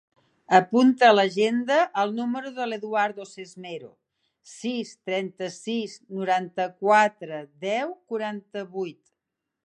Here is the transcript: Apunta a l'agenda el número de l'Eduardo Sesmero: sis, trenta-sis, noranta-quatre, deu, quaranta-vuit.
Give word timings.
Apunta 0.57 1.03
a 1.07 1.15
l'agenda 1.15 1.75
el 2.03 2.13
número 2.19 2.53
de 2.55 2.65
l'Eduardo 2.69 3.27
Sesmero: 3.31 3.89
sis, 4.53 4.93
trenta-sis, 5.09 5.97
noranta-quatre, 6.21 7.37
deu, 7.67 7.93
quaranta-vuit. 8.15 9.03